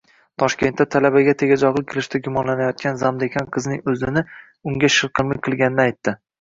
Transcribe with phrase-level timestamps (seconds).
[0.43, 6.21] Toshkentda talabaga tegajog‘lik qilishda gumonlanayotgan zamdekan qizning o‘zi unga shilqimlik qilganini aytdi